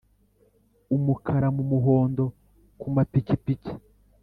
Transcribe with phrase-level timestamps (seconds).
[0.95, 2.23] umukara mu muhondo
[2.79, 3.73] ku mapikipiki